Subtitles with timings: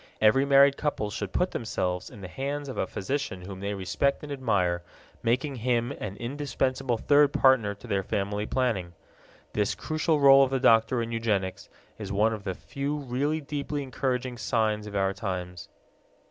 [0.19, 4.23] Every married couple should put themselves in the hands of a physician whom they respect
[4.23, 4.81] and admire,
[5.21, 8.93] making him an indispensable third partner to their family planning.
[9.53, 11.69] This crucial role of the doctor in eugenics
[11.99, 15.69] is one of the few really deeply encouraging signs of our times.